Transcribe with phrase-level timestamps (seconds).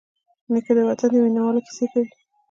[0.51, 2.09] نیکه د وطن د مینوالو کیسې کوي.